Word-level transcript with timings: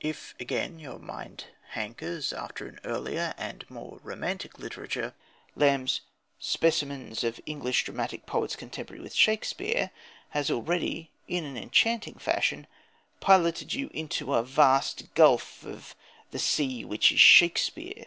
If, 0.00 0.34
again, 0.40 0.80
your 0.80 0.98
mind 0.98 1.44
hankers 1.68 2.32
after 2.32 2.66
an 2.66 2.80
earlier 2.82 3.32
and 3.38 3.64
more 3.70 4.00
romantic 4.02 4.58
literature, 4.58 5.14
Lamb's 5.54 6.00
Specimens 6.40 7.22
of 7.22 7.38
English 7.46 7.84
Dramatic 7.84 8.26
Poets 8.26 8.56
Contemporary 8.56 9.00
with 9.00 9.14
Shakspere 9.14 9.92
has 10.30 10.50
already, 10.50 11.12
in 11.28 11.44
an 11.44 11.56
enchanting 11.56 12.18
fashion, 12.18 12.66
piloted 13.20 13.72
you 13.72 13.88
into 13.94 14.34
a 14.34 14.42
vast 14.42 15.14
gulf 15.14 15.62
of 15.64 15.94
"the 16.32 16.40
sea 16.40 16.84
which 16.84 17.12
is 17.12 17.20
Shakspere." 17.20 18.06